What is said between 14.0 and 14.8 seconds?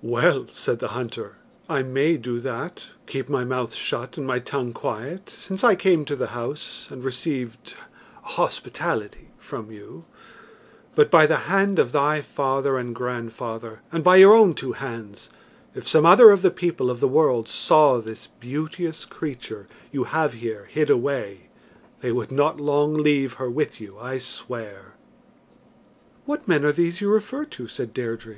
by your own two